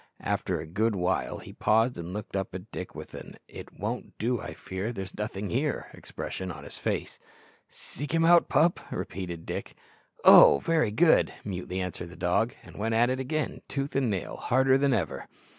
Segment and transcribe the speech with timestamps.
[0.23, 4.17] After a good while he paused and looked up at Dick with an "it won't
[4.17, 7.19] do, I fear, there's nothing here" expression on his face.
[7.67, 9.75] "Seek him out, pup!" repeated Dick.
[10.25, 10.57] "Oh!
[10.65, 14.75] very good," mutely answered the dog, and went at it again, tooth and nail, harder
[14.75, 15.27] than ever.